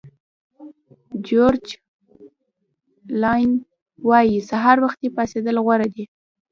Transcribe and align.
جیورج 1.25 1.65
الین 3.09 3.51
وایي 4.07 4.37
سهار 4.49 4.77
وختي 4.85 5.07
پاڅېدل 5.15 5.55
غوره 5.65 5.87
دي. 5.93 6.03